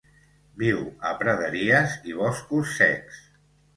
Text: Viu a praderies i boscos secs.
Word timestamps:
Viu 0.61 0.79
a 1.09 1.11
praderies 1.21 1.93
i 2.13 2.17
boscos 2.23 2.73
secs. 2.81 3.21